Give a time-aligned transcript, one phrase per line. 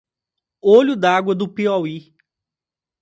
[0.63, 2.15] Olho d'Água do Piauí